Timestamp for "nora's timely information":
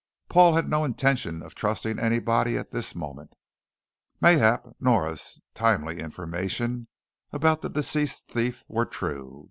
4.79-6.87